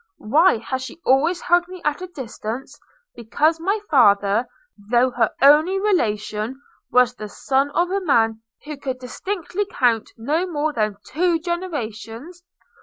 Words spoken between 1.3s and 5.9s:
held me at a distance, because my father, though her only